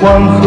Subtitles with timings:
[0.00, 0.44] 黄河，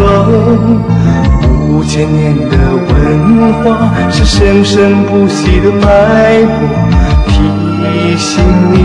[1.67, 6.51] 五千年的文化是生生不息的脉搏，
[7.27, 8.75] 提醒你，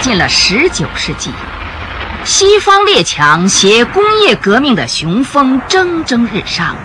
[0.00, 1.32] 进了十九世纪，
[2.24, 6.76] 西方列强携工业革命的雄风蒸蒸日上，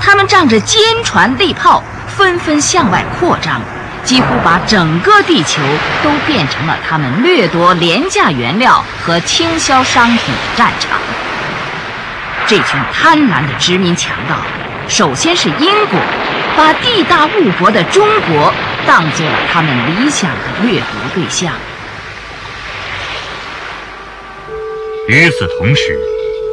[0.00, 3.60] 他们仗着坚船利炮，纷纷向外扩张，
[4.04, 5.60] 几乎把整个地球
[6.02, 10.98] 都变成了他们掠夺廉价原料和倾销商品的战场。
[12.46, 14.36] 这群贪婪的殖民强盗，
[14.86, 15.98] 首先是英国，
[16.56, 18.52] 把地大物博的中国。
[18.86, 21.50] 当做了他们理想的掠夺对象。
[25.06, 26.00] 与此同时，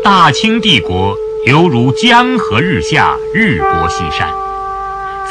[0.03, 4.27] 大清帝国犹如江河日下，日薄西山。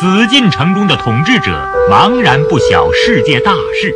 [0.01, 3.95] 紫禁城中的统治者茫然不晓世界大事，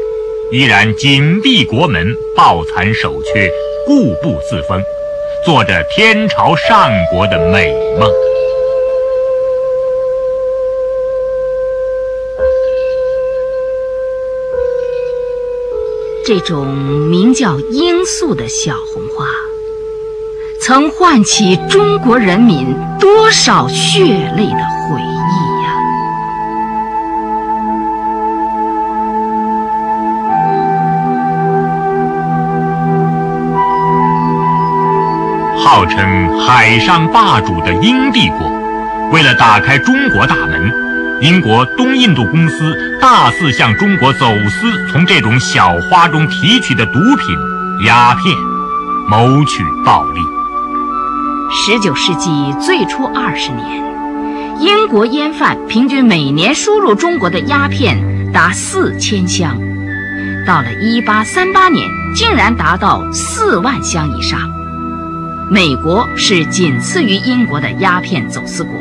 [0.53, 3.51] 依然紧闭国门，抱残守缺，
[3.87, 4.83] 固步自封，
[5.47, 8.07] 做着天朝上国的美梦。
[16.27, 19.27] 这种名叫罂粟的小红花，
[20.59, 24.57] 曾唤起中国人民多少血泪的
[24.89, 25.17] 回忆
[25.63, 25.69] 呀！
[35.63, 38.51] 号称海上霸主的英帝国，
[39.13, 40.84] 为了打开中国大门。
[41.25, 47.35] 英国东印度公司大肆向中国走私从这种小花中提取的毒品
[47.87, 48.37] 鸦片，
[49.09, 50.21] 谋取暴利。
[51.51, 52.29] 十九世纪
[52.61, 53.83] 最初二十年，
[54.61, 59.59] 英国烟贩平均每年输入中国的鸦片达四千箱，
[60.47, 64.39] 到了一八三八年，竟然达到四万箱以上。
[65.51, 68.75] 美国是仅次于英国的鸦片走私国。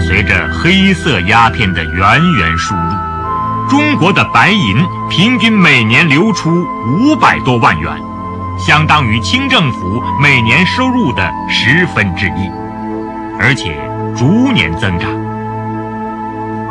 [0.00, 7.90] 随着黑色鸦片的源源输入，中国的白银平均每年流出五百多万元，
[8.58, 12.50] 相当于清政府每年收入的十分之一，
[13.38, 13.76] 而且
[14.16, 15.10] 逐年增长。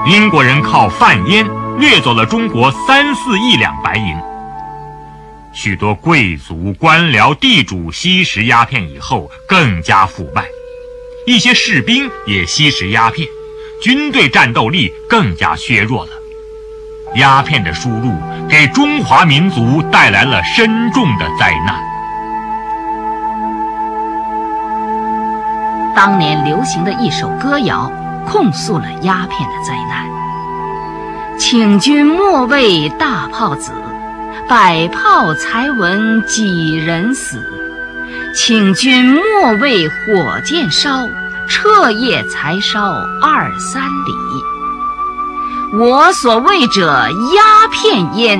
[0.06, 1.46] 英国人靠贩烟
[1.80, 4.16] 掠走了中国三四亿两白银，
[5.54, 10.44] 许多贵族、官僚、地主吸食鸦片以后更加腐败。
[11.26, 13.28] 一些士兵也吸食鸦片，
[13.80, 16.12] 军队战斗力更加削弱了。
[17.16, 18.12] 鸦片的输入
[18.50, 21.80] 给中华民族带来了深重的灾难。
[25.96, 27.90] 当年流行的一首歌谣，
[28.28, 30.10] 控诉了鸦片的灾难
[31.40, 33.72] ：“请君莫为大炮子，
[34.50, 37.42] 百炮才闻几人死。”
[38.36, 41.08] 请君莫为火箭烧，
[41.48, 42.92] 彻夜才烧
[43.22, 44.12] 二三里。
[45.78, 48.40] 我所谓者鸦片烟，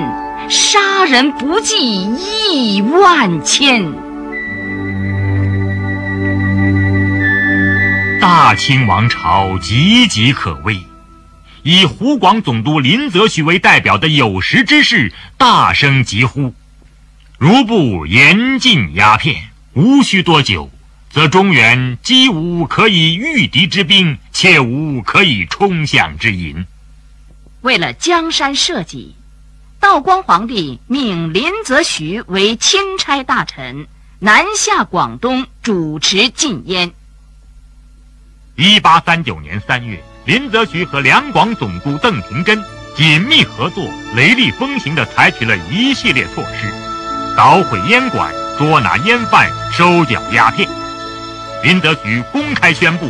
[0.50, 3.94] 杀人不计亿万千。
[8.20, 10.88] 大清王朝岌岌可危，
[11.62, 16.56] 以湖广总督林则徐为代表的有识之士大声疾呼：
[17.38, 19.53] 如不严禁鸦片！
[19.76, 20.70] 无需多久，
[21.10, 26.66] 则中原既无可以御敌之兵，且无可以冲饷之银。
[27.62, 29.16] 为了江山社稷，
[29.80, 33.88] 道光皇帝命林则徐为钦差大臣，
[34.20, 36.92] 南下广东主持禁烟。
[38.56, 42.64] 一八三九年三月，林则徐和两广总督邓廷珍
[42.96, 43.84] 紧密合作，
[44.16, 46.72] 雷厉风行地采取了一系列措施，
[47.36, 48.32] 捣毁烟馆。
[48.58, 50.68] 捉拿烟贩，收缴鸦片。
[51.64, 53.10] 林则徐公开宣布，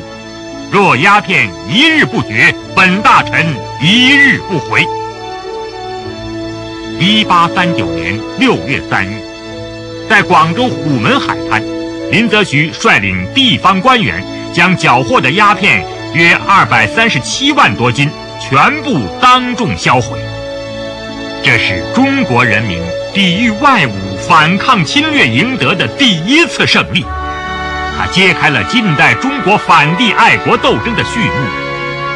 [0.71, 3.45] 若鸦片一日不绝，本大臣
[3.81, 4.85] 一日不回。
[6.99, 9.19] 一八三九年六月三日，
[10.09, 11.61] 在广州虎门海滩，
[12.11, 14.23] 林则徐率领地方官员
[14.53, 18.09] 将缴获的鸦片约二百三十七万多斤
[18.39, 20.17] 全部当众销毁。
[21.43, 22.79] 这是中国人民
[23.13, 23.91] 抵御外侮、
[24.27, 27.05] 反抗侵略赢得的第一次胜利。
[27.97, 31.47] 它揭开了近代中国反帝爱国斗争的序幕，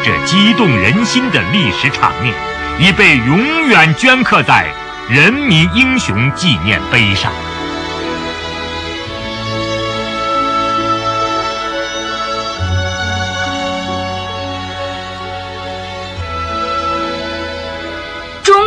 [0.03, 2.33] 这激动人心的历史场面
[2.79, 4.65] 已被永远镌刻在
[5.09, 7.31] 人民英雄纪念碑上。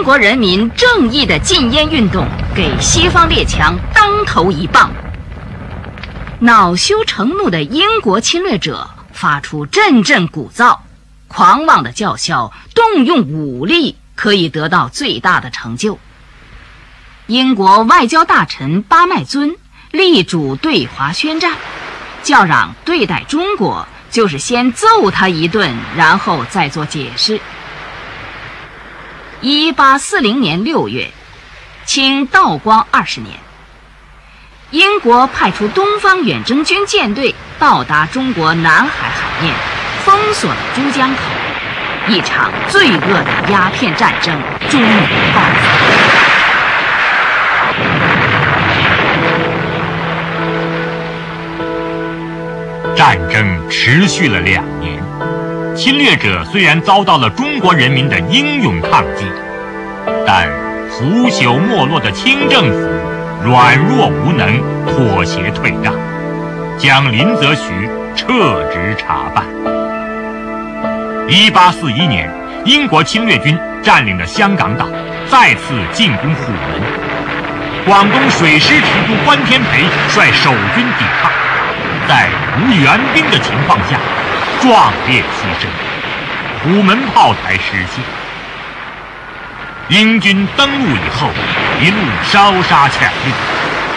[0.00, 2.26] 中国人民正义的禁烟运动
[2.56, 4.90] 给西方列强当头一棒。
[6.38, 10.78] 恼羞成怒的英国侵略者发出阵阵鼓噪，
[11.28, 15.98] 狂妄的叫嚣，动用武力可以得到最大的成就。
[17.26, 19.54] 英国外交大臣巴麦尊
[19.90, 21.52] 力主对华宣战，
[22.22, 27.38] 叫嚷对待中国就是先揍他一顿，然后再做解释。
[29.42, 31.10] 一八四零年六月，
[31.86, 33.38] 清道光二十年。
[34.70, 39.54] 英国派出东方远征军舰队到达中国南海海面，
[40.04, 41.22] 封锁了珠江口，
[42.08, 44.38] 一场罪恶的鸦片战争
[44.68, 44.84] 终于
[45.34, 45.70] 爆发。
[52.94, 54.99] 战争持续了两年，
[55.80, 59.24] 侵略者虽然遭到了中国人民的英勇抗击，
[60.26, 60.46] 但
[60.90, 62.86] 腐朽没落的清政府。
[63.42, 65.94] 软弱无能，妥协退让，
[66.76, 69.46] 将林则徐撤职查办。
[71.26, 72.30] 一八四一年，
[72.66, 74.86] 英国侵略军占领了香港岛，
[75.30, 76.82] 再次进攻虎门。
[77.86, 81.32] 广东水师提督关天培率守军抵抗，
[82.06, 82.28] 在
[82.58, 83.98] 无援兵的情况下，
[84.60, 85.66] 壮烈牺牲，
[86.62, 88.04] 虎门炮台失陷。
[89.88, 91.30] 英军登陆以后，
[91.80, 93.32] 一路烧杀抢掠，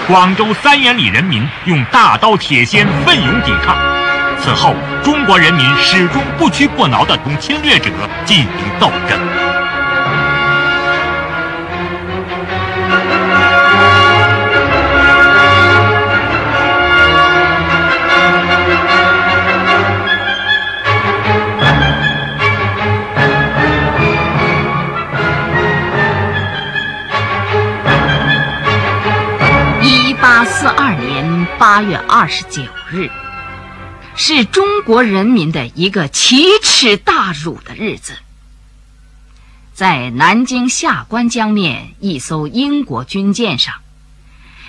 [0.08, 3.76] 广州三元里人民用大刀铁锨奋勇抵抗。
[4.42, 4.74] 此后，
[5.04, 7.90] 中国人民始终不屈不挠地同侵略者
[8.26, 8.50] 进行
[8.80, 9.43] 斗争。
[31.74, 32.62] 八月二十九
[32.92, 33.10] 日，
[34.16, 38.14] 是中国人民的一个奇耻大辱的日子。
[39.74, 43.74] 在南京下关江面一艘英国军舰上，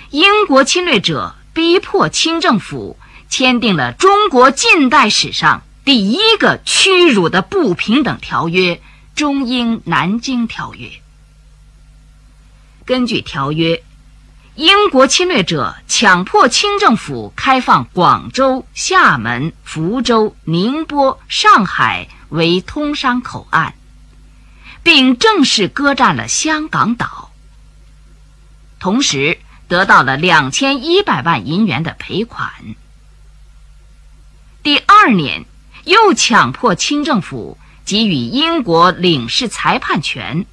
[0.09, 2.97] 英国侵略者逼迫清政府
[3.29, 8.81] 签订了中国近代史上第一个屈辱的不平等条约——
[9.13, 10.89] 中英南京条约。
[12.83, 13.83] 根据条约。
[14.55, 23.73] 英国侵略者强迫清政府开放广州、厦门、福州、宁波、上海为通商口岸，
[24.81, 27.31] 并正式割占了香港岛。
[28.79, 32.49] 同时，得到了两千一百万银元的赔款。
[34.63, 35.43] 第二年，
[35.83, 40.45] 又强迫清政府给予英国领事裁判权。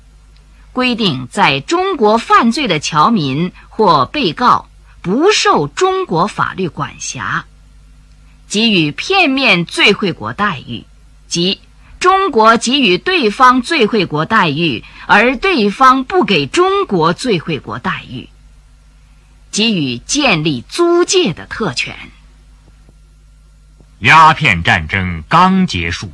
[0.73, 4.69] 规定，在中国犯罪的侨民或被告
[5.02, 7.45] 不受中国法律管辖，
[8.49, 10.85] 给予片面最惠国待遇，
[11.29, 11.61] 即
[12.00, 18.29] 中国给予对方最惠国待遇，而对方不给中国最惠国待遇，
[19.50, 21.95] 给予建立租界的特权。
[23.99, 26.11] 鸦片战争刚结束。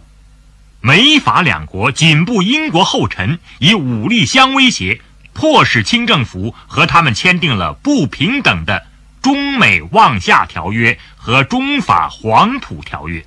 [0.81, 5.01] 美法两国紧步英国后尘，以武力相威胁，
[5.33, 8.87] 迫使清政府和他们签订了不平等的
[9.23, 13.21] 《中美望厦条约》和《中法黄埔条约》。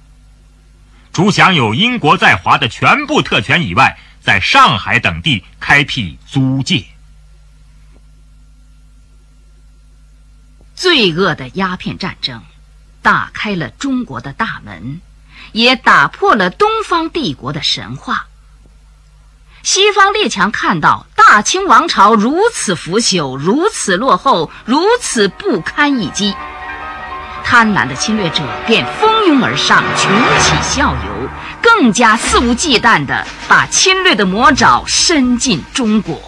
[1.12, 6.86] 除享有英国在华的全部特权以外，在上海等地开辟租界。
[10.74, 12.42] 罪恶的鸦片战争，
[13.02, 15.02] 打开了中国的大门。
[15.52, 18.26] 也打破了东方帝国的神话。
[19.64, 26.36] 西方列强看到大清王朝如此腐朽、如此落后、如此不堪一击，
[27.44, 31.30] 贪婪的侵略者便蜂拥而上，群起效尤，
[31.62, 36.20] 更加肆无忌惮地把侵略的魔爪伸进中国。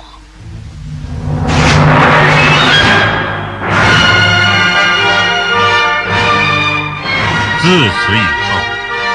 [7.62, 8.43] 自此以，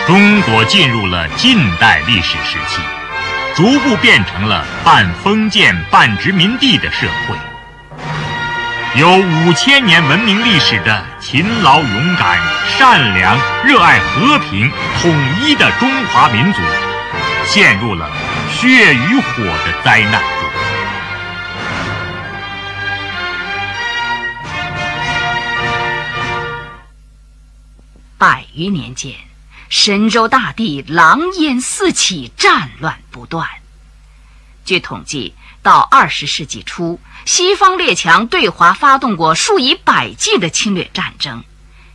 [0.08, 2.80] 中国进入了近代历史时期，
[3.54, 7.36] 逐步变成了半封建半殖民地的社会。
[8.98, 12.38] 有五千年文明历史的勤劳勇敢、
[12.78, 14.72] 善良、热爱和平、
[15.02, 16.62] 统一的中华民族，
[17.44, 18.10] 陷入了
[18.50, 20.22] 血与火的灾难中。
[28.16, 29.12] 百余年间，
[29.68, 33.46] 神州大地狼烟四起，战乱不断。
[34.64, 41.44] 据统计，到二十世纪初，西方列强对华发动过数以百计的侵略战争，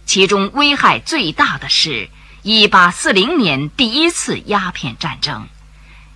[0.05, 2.09] 其中危害最大的是
[2.43, 5.47] 1840年第一次鸦片战争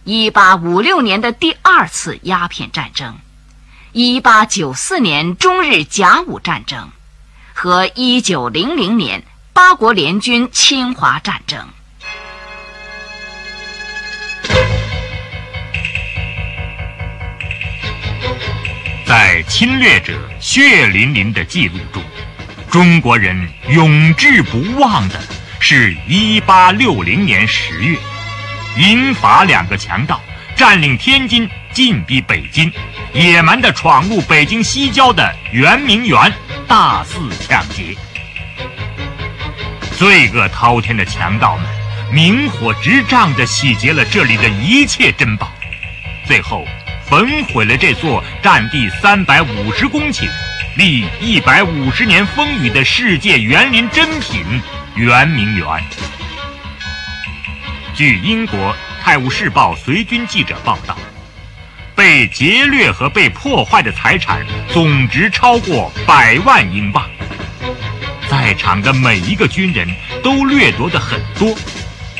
[0.05, 3.17] ，1856年的第二次鸦片战争
[3.93, 6.91] ，1894年中日甲午战争，
[7.53, 9.23] 和1900年。
[9.57, 11.59] 八国联军侵华战争，
[19.03, 22.03] 在侵略者血淋淋的记录中，
[22.69, 25.19] 中国人永志不忘的
[25.59, 27.97] 是1860年十月，
[28.77, 30.21] 英法两个强盗
[30.55, 32.71] 占领天津，进逼北京，
[33.11, 36.31] 野蛮地闯入北京西郊的圆明园，
[36.67, 37.97] 大肆抢劫。
[39.97, 41.65] 罪恶滔天的强盗们，
[42.13, 45.51] 明火执仗地洗劫了这里的一切珍宝，
[46.27, 46.63] 最后
[47.03, 50.29] 焚毁了这座占地三百五十公顷、
[50.75, 54.45] 历一百五十年风雨的世界园林珍品——
[54.95, 55.65] 圆明园。
[57.95, 58.71] 据英国
[59.03, 60.95] 《泰晤士报》随军记者报道，
[61.95, 67.09] 被劫掠和被破坏的财产总值超过百万英镑。
[68.29, 69.87] 在场的每一个军人
[70.21, 71.55] 都掠夺的很多，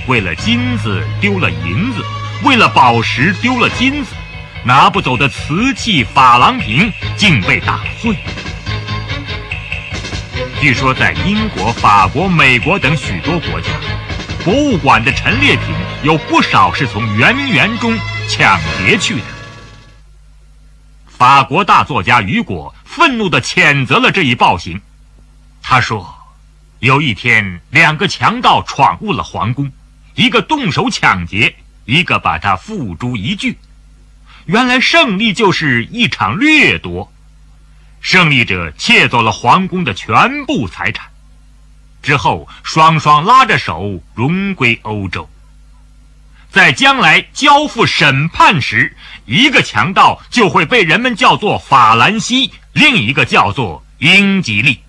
[0.07, 2.01] 为了金子丢了银子，
[2.43, 4.15] 为了宝石丢了金子，
[4.63, 8.15] 拿不走的瓷器、珐琅瓶竟被打碎。
[10.61, 13.69] 据说，在英国、法国、美国等许多国家，
[14.43, 17.97] 博物馆的陈列品有不少是从圆明园中
[18.29, 19.21] 抢劫去的。
[21.05, 24.81] 法国大作家雨果愤怒地谴责了这一暴行。
[25.69, 26.15] 他说
[26.79, 29.69] ：“有一天，两个强盗闯入了皇宫，
[30.15, 33.57] 一个动手抢劫，一个把他付诸一炬。
[34.45, 37.11] 原来胜利就是一场掠夺，
[37.99, 41.07] 胜利者窃走了皇宫的全部财产，
[42.01, 45.29] 之后双双拉着手荣归欧洲。
[46.49, 48.95] 在将来交付审判时，
[49.25, 54.79] 一个强盗就会被人们叫做法兰西，另一个叫做英吉利。”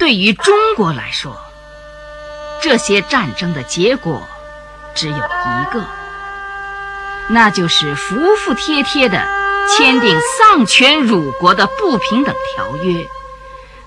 [0.00, 1.36] 对于中国来说，
[2.62, 4.26] 这些战争的结果
[4.94, 5.84] 只有一个，
[7.28, 9.22] 那就是服服帖帖的
[9.68, 13.06] 签订丧权辱国的不平等条约，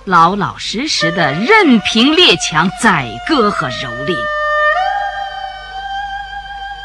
[0.06, 4.16] 老老实实的任凭列强宰割和蹂躏。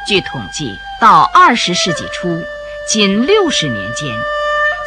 [0.06, 2.42] 据统计，到二十世纪初，
[2.88, 4.08] 仅六十年间。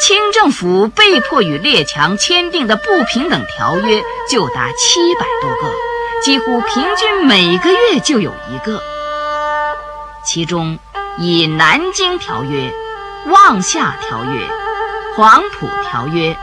[0.01, 5.72] 清政府被迫与列强签订的不平等条约就达七百多个，
[6.24, 8.81] 几乎平均每个月就有一个。
[10.25, 10.79] 其中，
[11.20, 12.74] 以《南京条约》
[13.31, 14.39] 《望厦条约》
[15.15, 16.31] 《黄埔条约》《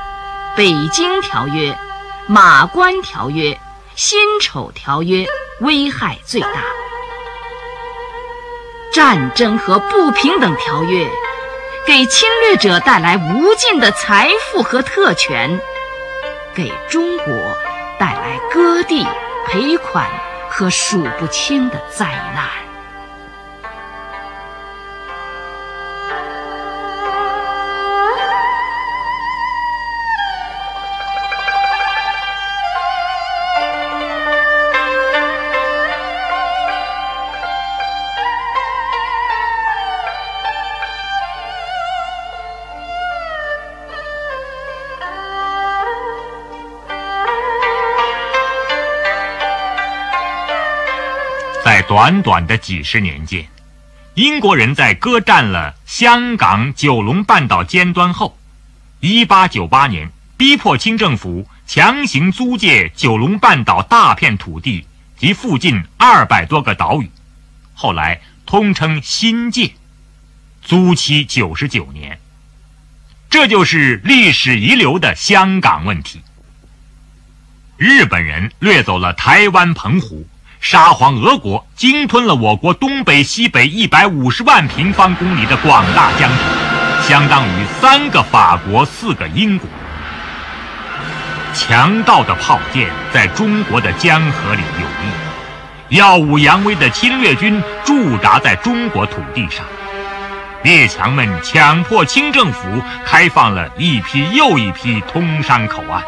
[0.56, 1.72] 北京条约》
[2.28, 3.50] 《马关条约》
[3.96, 5.24] 《辛丑条约》
[5.62, 6.62] 危害最大。
[8.92, 11.10] 战争和不平等条约。
[11.88, 15.58] 给侵略者带来无尽的财富和特权，
[16.54, 17.56] 给中国
[17.98, 19.06] 带来割地、
[19.46, 20.06] 赔款
[20.50, 22.04] 和数不清的灾
[22.34, 22.67] 难。
[52.08, 53.46] 短短的几十年间，
[54.14, 58.38] 英国人在割占了香港、九龙半岛尖端后，
[59.00, 64.86] 一八九八年逼迫清政府强行租借九龙半岛大片土地
[65.18, 67.10] 及附近二百多个岛屿，
[67.74, 69.74] 后来通称新界，
[70.62, 72.18] 租期九十九年。
[73.28, 76.22] 这就是历史遗留的香港问题。
[77.76, 80.26] 日本人掠走了台湾、澎湖，
[80.60, 89.68] 沙皇俄国鲸吞了我国东北、西北一百五十万平方公里的广大疆土，相当于三个法国、四个英国。
[91.54, 99.64] 强盗的炮舰在中国的江河里游弋，耀武扬威的侵略军驻扎在中国土地上，
[100.62, 106.02] 列强们强迫清政府开放了一批又一批通商口岸。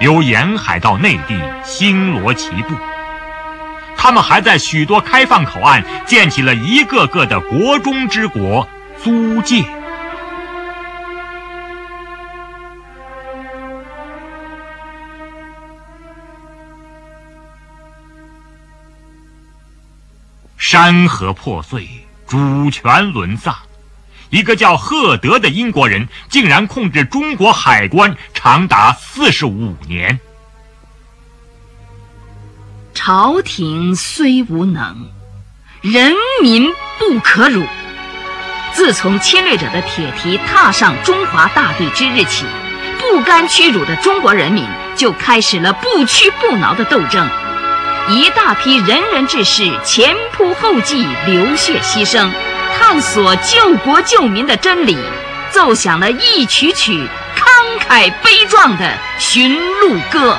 [0.00, 2.74] 由沿海到内地，星罗棋布。
[3.98, 8.66] 他们还在许多开放口岸建起了一个个的国中之国
[9.02, 9.62] 租界。
[20.56, 21.88] 山河破碎，
[22.26, 23.54] 主权沦丧。
[24.30, 30.20] 一个叫赫德的英国人竟然控制中国海关长达四十五年。
[33.00, 35.08] 朝廷虽无能，
[35.82, 37.62] 人民不可辱。
[38.72, 42.44] 自从侵略者的铁蹄踏上中华大地之日起，
[42.98, 47.28] 不甘屈辱的中国人民就开始了不屈不挠的斗争。
[48.08, 52.28] 一大批仁人志士前仆后继，流血牺牲。
[52.76, 54.98] 探索救国救民的真理，
[55.52, 60.36] 奏响了一曲曲慷慨悲壮的寻路歌。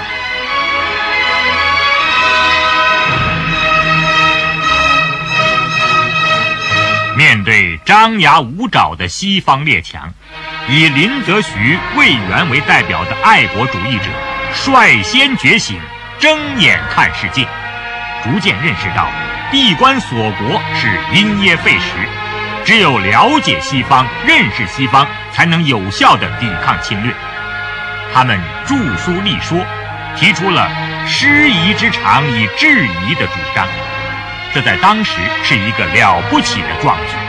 [7.49, 10.13] 对张牙舞爪的西方列强，
[10.67, 14.05] 以林则徐、魏源为代表的爱国主义者
[14.53, 15.79] 率先觉醒，
[16.19, 17.47] 睁眼看世界，
[18.23, 19.09] 逐渐认识到
[19.49, 21.87] 闭关锁国是因噎废食。
[22.65, 27.11] 只有了解西方、认识西方，才能有效地抵抗侵略。
[28.13, 29.57] 他们著书立说，
[30.15, 30.69] 提出了
[31.09, 33.67] “师夷之长以制夷”的主张，
[34.53, 37.28] 这在当时是一个了不起的壮举。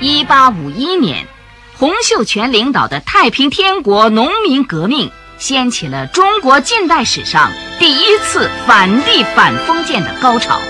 [0.00, 1.26] 一八五一年，
[1.76, 10.60] 洪秀全领导的太平天国农民革命，掀起了中国近代史上第一次反帝反封建的高潮。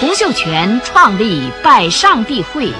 [0.00, 2.72] 洪秀全创立拜上帝会，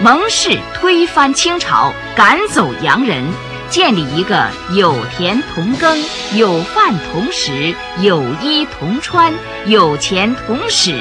[0.00, 3.26] 盟誓推翻清朝，赶走洋人，
[3.74, 5.98] 建立一个有田同耕、
[6.36, 9.34] 有饭同食、有衣同穿、
[9.66, 10.96] 有钱同使、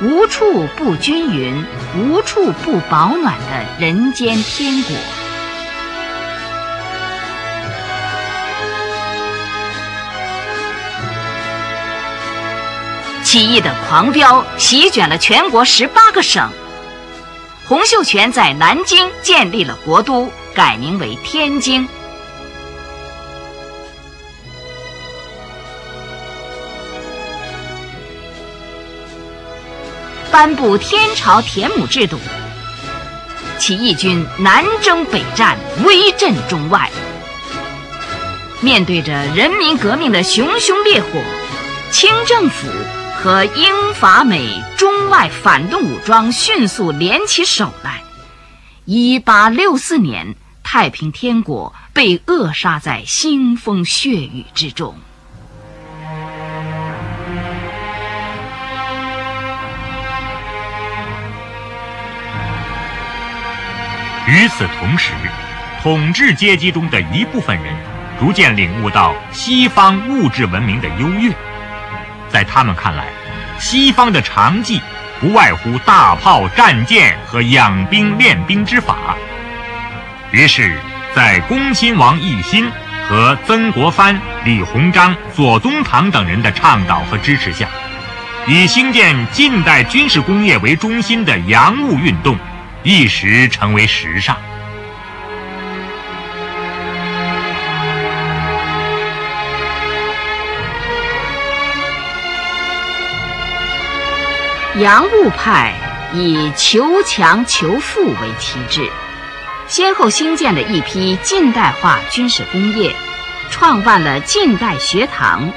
[0.00, 1.62] 无处不均匀、
[1.98, 4.96] 无处不保暖的人间天国。
[13.22, 16.50] 起义的狂飙席卷了全国十八个省。
[17.66, 21.86] 洪秀全在南京建立了国都，改名为天津，
[30.34, 32.18] 颁布天朝田亩制度。
[33.56, 36.90] 起义军南征北战，威震中外。
[38.60, 41.22] 面对着人民革命的熊熊烈火，
[41.92, 42.66] 清政府。
[43.22, 48.02] 和英法美中外反动武装迅速联起手来。
[48.84, 54.96] 一八六四年，太平天国被扼杀在腥风血雨之中。
[64.26, 65.12] 与此同时，
[65.82, 67.74] 统治阶级中的一部分人
[68.18, 71.30] 逐渐领悟到西方物质文明的优越。
[72.28, 73.04] 在他们看来，
[73.58, 74.80] 西方的长技
[75.20, 78.96] 不外乎大炮、战舰和养兵练兵之法。
[80.30, 80.74] 于是，
[81.14, 82.66] 在恭亲王奕欣
[83.06, 87.68] 和曾国藩、李鸿章、左宗棠等人的倡导和支持下，
[88.48, 92.36] 以兴建近代军事工业为中心的洋务运动，
[92.86, 94.36] 一时成为时尚。
[104.76, 105.72] 洋务派
[106.12, 108.90] 以求强求富为旗帜，
[109.66, 112.94] 先后兴建了一批近代化军事工业，
[113.50, 115.50] 创办了近代学堂，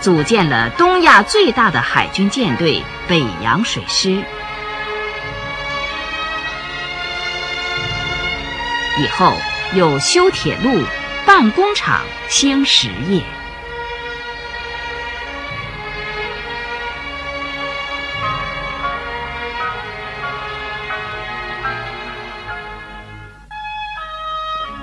[0.00, 4.22] 组建了东亚最大的海军舰队——北洋水师。
[8.96, 9.36] 以后
[9.74, 10.84] 又修铁路、
[11.26, 13.22] 办工厂、兴实业。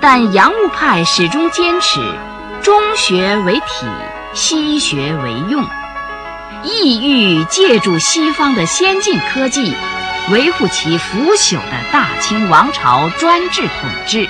[0.01, 2.01] 但洋务派始终坚持
[2.63, 3.85] 中学为体，
[4.33, 5.63] 西学为用，
[6.63, 9.75] 意欲借助西方的先进科技，
[10.29, 14.29] 维护其腐朽的大清王朝专制统治，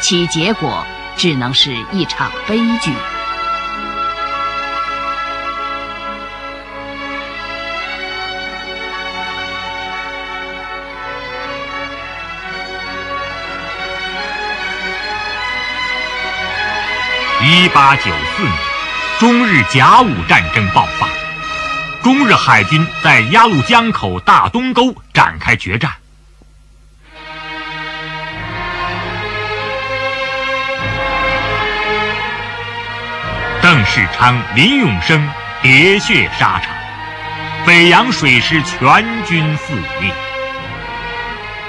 [0.00, 2.92] 其结果只能是一场悲剧。
[17.44, 18.02] 一八九
[18.36, 18.54] 四年，
[19.18, 21.08] 中日甲午战争爆发，
[22.02, 25.88] 中日海军在鸭绿江口大东沟展开决战。
[33.62, 35.30] 邓世昌、林永生
[35.62, 36.74] 喋血沙场，
[37.64, 40.12] 北洋水师全军覆灭。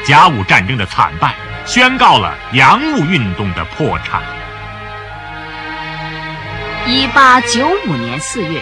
[0.03, 1.35] 甲午战争的惨败，
[1.67, 4.23] 宣告了洋务运动的破产。
[6.87, 8.59] 一八九五年四月，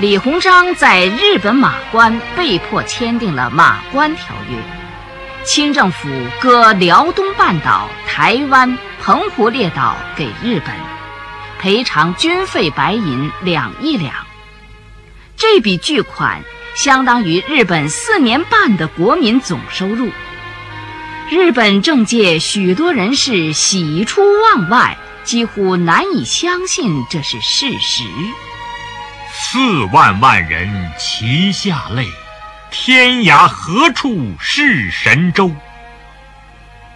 [0.00, 4.56] 李鸿章在日本马关被迫签订了《马关条约》，
[5.44, 6.08] 清政府
[6.40, 10.74] 割辽东半岛、台湾、澎湖列岛给日本，
[11.58, 14.14] 赔偿军费白银两亿两。
[15.36, 16.40] 这笔巨款
[16.74, 20.08] 相当于日本四年半的国民总收入。
[21.28, 24.96] 日本政界许多人士喜出望外。
[25.22, 28.04] 几乎难以相信这是事实。
[29.42, 32.06] 四万万人齐下泪，
[32.70, 35.50] 天涯何处是神州？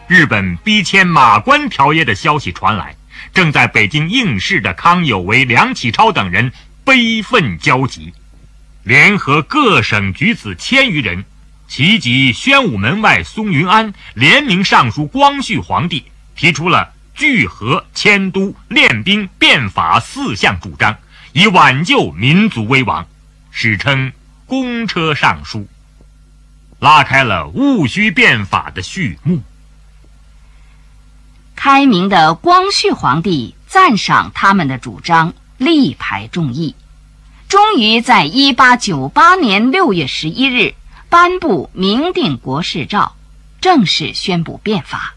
[0.07, 2.95] 日本逼签马关条约的消息传来，
[3.33, 6.53] 正在北京应试的康有为、梁启超等人
[6.85, 8.13] 悲愤交集，
[8.83, 11.25] 联合各省举子千余人，
[11.67, 16.05] 齐集宣武门外松云庵，联名上书光绪皇帝，
[16.37, 16.93] 提出了。
[17.17, 20.99] 聚合、迁都、练兵、变法四项主张，
[21.35, 23.09] 以挽救民族危亡，
[23.51, 24.13] 史称
[24.47, 25.67] “公车上书”，
[26.79, 29.43] 拉开了戊戌变法的序幕。
[31.57, 36.77] 开明的光绪皇帝赞赏他们的主张，力排众议，
[37.49, 40.75] 终于在一八九八年六月十一日
[41.09, 43.17] 颁布明定国事诏，
[43.61, 45.17] 正式宣布变法。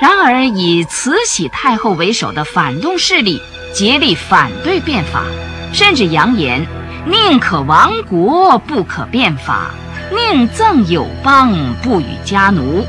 [0.00, 3.40] 然而，以慈禧太后为首的反动势力
[3.76, 5.22] 竭力反对变法，
[5.70, 6.66] 甚至扬言
[7.04, 9.66] 宁可亡国不可变法，
[10.10, 12.86] 宁赠友邦不与家奴。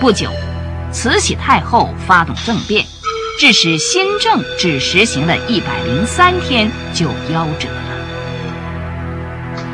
[0.00, 0.28] 不久，
[0.90, 2.84] 慈禧太后发动政变，
[3.38, 7.94] 致使新政只实行了一百零三天就夭折了。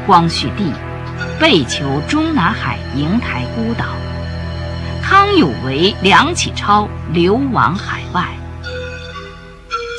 [0.05, 0.71] 光绪帝
[1.41, 3.87] 被囚中南海瀛台孤岛。
[5.03, 8.29] 康有为、梁启超流亡海外，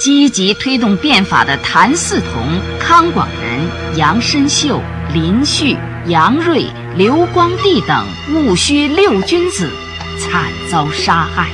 [0.04, 4.82] 积极推动变法的谭嗣同、康广仁、杨申秀、
[5.14, 6.66] 林旭、杨锐、
[6.98, 9.72] 刘光第等戊戌六君子
[10.20, 11.48] 惨遭杀害。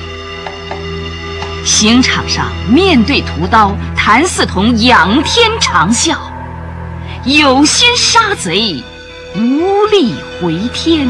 [1.63, 6.17] 刑场上，面对屠刀，谭嗣同仰天长啸
[7.25, 8.83] ：“有心杀贼，
[9.35, 11.07] 无力回天。”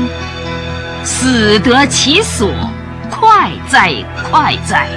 [1.06, 2.52] 死得其所，
[3.10, 3.93] 快哉
[4.30, 4.89] 快哉！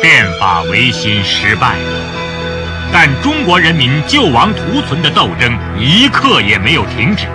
[0.00, 7.26] 变法维新失败了，但中国人民救亡图存的斗争一刻也没有停止。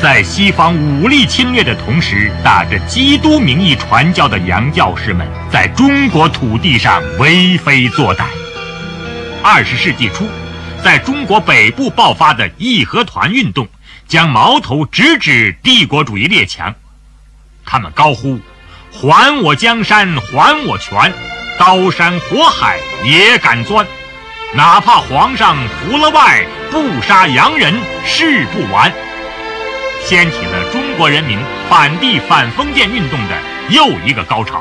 [0.00, 8.24] 在西方武力侵略的同时，打着基督名义传教的洋教士们，在中国土地上为非作歹。
[9.42, 10.28] 二十世纪初，
[10.82, 13.68] 在中国北部爆发的义和团运动，
[14.08, 16.74] 将矛头直指帝国主义列强。
[17.64, 18.40] 他们高呼
[18.90, 21.12] ：“还我江山，还我权，
[21.64, 23.86] 刀山火海也敢钻！
[24.52, 27.72] 哪怕皇上服了外，不杀洋人
[28.04, 28.92] 誓不完！”
[30.04, 31.38] 掀起了中国人民
[31.70, 34.60] 反帝反封建运动的又一个高潮。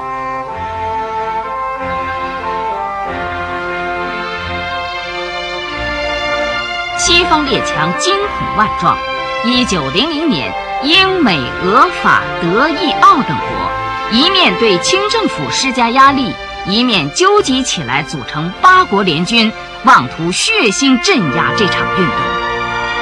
[6.99, 8.95] 西方列强惊恐万状。
[9.43, 16.31] 一九零零年，英美俄法德意奥等国一面对清政府施加压力，
[16.67, 19.51] 一面纠集起来组成八国联军，
[19.83, 22.15] 妄图血腥镇压这场运动。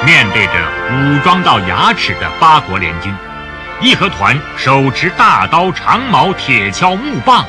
[0.06, 0.54] 面对着
[0.94, 3.14] 武装到牙齿的八国联军，
[3.82, 7.46] 义和团手持大刀、长矛、铁锹、木棒，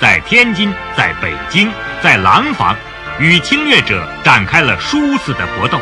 [0.00, 1.68] 在天津、在北京、
[2.00, 2.76] 在廊坊，
[3.18, 5.80] 与侵略者展开了殊死的搏斗，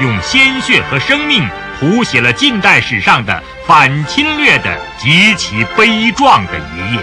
[0.00, 1.48] 用鲜血和生命
[1.80, 7.00] 谱写了近代史上的反侵略的极其悲壮的一页。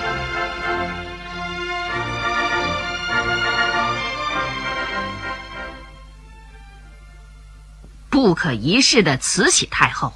[8.21, 10.13] 不可一世的慈禧太后，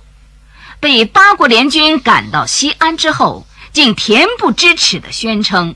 [0.79, 5.73] 被八国联军赶到西安之后，竟恬不知耻地宣称，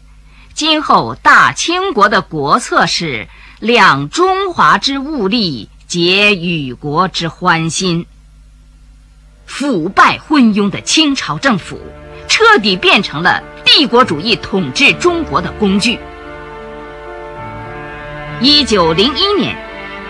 [0.53, 3.27] 今后大清国的国策是
[3.59, 8.05] 量中华之物力，结与国之欢心。
[9.47, 11.81] 腐败昏庸的清朝政府，
[12.27, 15.97] 彻底变成了帝国主义统治中国的工具。
[18.39, 19.57] 一九零一年，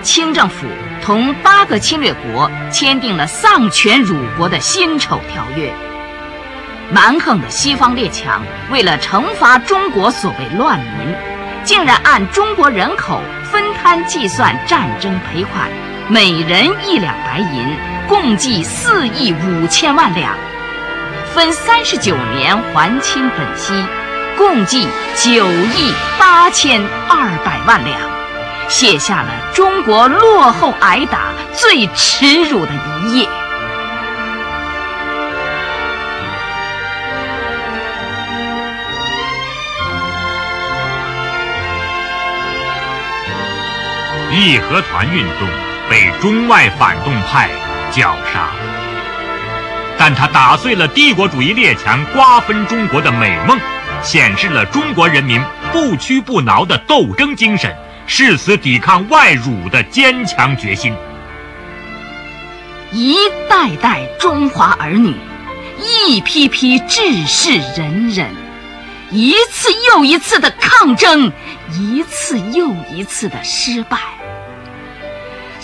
[0.04, 0.68] 清政府。
[1.10, 5.74] 同八个侵略国签订了丧权辱国的辛丑条约。
[6.92, 11.16] 蛮横的西方列强为了惩罚中国所谓乱民，
[11.64, 13.20] 竟然按中国人口
[13.52, 15.68] 分摊计算战争赔款，
[16.10, 17.76] 每人一两白银，
[18.08, 20.38] 共计四亿五千万两，
[21.34, 23.74] 分三十九年还清本息，
[24.38, 25.44] 共计九
[25.76, 28.19] 亿八千二百万两。
[28.70, 33.28] 写下了中国落后挨打最耻辱的一页。
[44.32, 45.48] 义和团运动
[45.90, 47.50] 被中外反动派
[47.92, 48.52] 绞杀，
[49.98, 53.60] 但他打碎了帝国主义列强瓜分中国的美梦，
[54.04, 55.42] 显示了中国人民
[55.74, 57.76] 不屈不挠的斗争精神。
[58.12, 60.92] 誓死抵抗外辱的坚强决心，
[62.92, 63.16] 一
[63.48, 65.14] 代代中华儿女，
[66.08, 68.28] 一批批志士仁人，
[69.12, 71.32] 一次又一次的抗争，
[71.80, 74.00] 一次又一次的失败。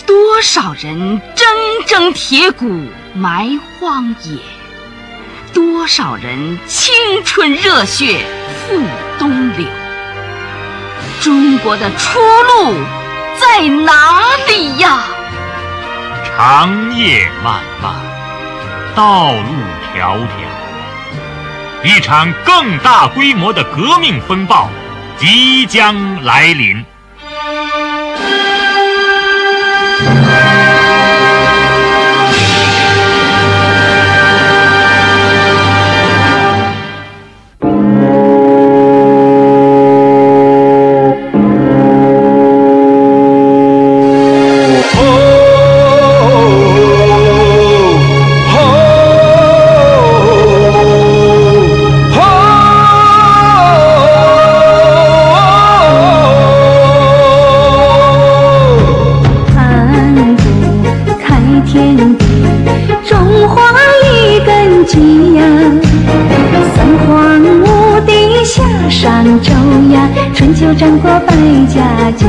[0.06, 1.44] 多少人铮
[1.88, 4.38] 铮铁骨埋荒野，
[5.52, 8.24] 多少人青春热血
[8.68, 8.80] 赴
[9.18, 9.66] 东流。
[11.20, 12.74] 中国的出路
[13.38, 15.02] 在哪里呀？
[16.24, 17.94] 长夜漫漫，
[18.94, 19.38] 道路
[19.94, 24.68] 迢迢，一场更大规模的革命风暴
[25.16, 26.84] 即将来临。
[70.36, 71.34] 春秋战国，百
[71.66, 72.26] 家争。